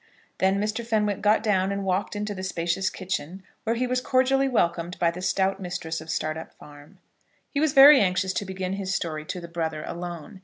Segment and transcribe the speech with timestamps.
[0.39, 0.83] Then Mr.
[0.83, 5.11] Fenwick got down, and walked into the spacious kitchen, where he was cordially welcomed by
[5.11, 6.97] the stout mistress of Startup Farm.
[7.51, 10.39] He was very anxious to begin his story to the brother alone.